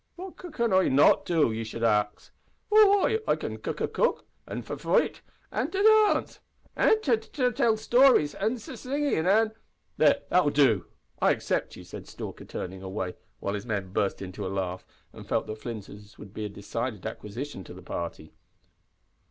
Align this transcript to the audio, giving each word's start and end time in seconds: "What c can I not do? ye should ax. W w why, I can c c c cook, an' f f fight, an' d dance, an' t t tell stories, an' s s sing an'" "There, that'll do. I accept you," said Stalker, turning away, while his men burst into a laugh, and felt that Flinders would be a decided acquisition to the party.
"What 0.15 0.41
c 0.41 0.49
can 0.49 0.73
I 0.73 0.87
not 0.87 1.27
do? 1.27 1.51
ye 1.51 1.63
should 1.63 1.83
ax. 1.83 2.31
W 2.71 2.87
w 2.91 3.19
why, 3.23 3.31
I 3.31 3.35
can 3.35 3.51
c 3.63 3.69
c 3.69 3.71
c 3.77 3.85
cook, 3.89 4.25
an' 4.47 4.57
f 4.57 4.71
f 4.71 4.79
fight, 4.81 5.21
an' 5.51 5.69
d 5.69 5.83
dance, 5.83 6.39
an' 6.75 6.99
t 7.01 7.17
t 7.17 7.51
tell 7.51 7.77
stories, 7.77 8.33
an' 8.33 8.55
s 8.55 8.67
s 8.67 8.81
sing 8.81 9.05
an'" 9.15 9.51
"There, 9.97 10.23
that'll 10.31 10.49
do. 10.49 10.87
I 11.21 11.29
accept 11.29 11.75
you," 11.75 11.83
said 11.83 12.07
Stalker, 12.07 12.45
turning 12.45 12.81
away, 12.81 13.13
while 13.39 13.53
his 13.53 13.67
men 13.67 13.93
burst 13.93 14.23
into 14.23 14.43
a 14.43 14.49
laugh, 14.49 14.87
and 15.13 15.27
felt 15.27 15.45
that 15.45 15.59
Flinders 15.59 16.17
would 16.17 16.33
be 16.33 16.45
a 16.45 16.49
decided 16.49 17.05
acquisition 17.05 17.63
to 17.65 17.73
the 17.75 17.83
party. 17.83 18.33